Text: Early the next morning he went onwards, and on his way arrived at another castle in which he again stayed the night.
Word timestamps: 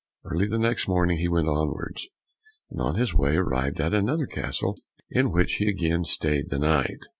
Early 0.25 0.47
the 0.47 0.57
next 0.57 0.87
morning 0.87 1.19
he 1.19 1.27
went 1.27 1.47
onwards, 1.47 2.07
and 2.71 2.81
on 2.81 2.95
his 2.95 3.13
way 3.13 3.35
arrived 3.37 3.79
at 3.79 3.93
another 3.93 4.25
castle 4.25 4.79
in 5.11 5.31
which 5.31 5.57
he 5.57 5.67
again 5.69 6.05
stayed 6.05 6.49
the 6.49 6.57
night. 6.57 7.01